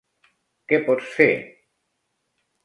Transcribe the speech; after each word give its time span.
Què 0.73 0.79
pots 0.87 1.11
fer? 1.19 1.29